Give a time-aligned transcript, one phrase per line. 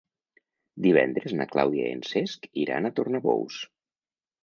[0.85, 3.65] Divendres na Clàudia i en Cesc iran a Tornabous.